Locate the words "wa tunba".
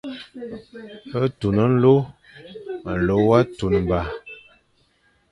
3.29-3.99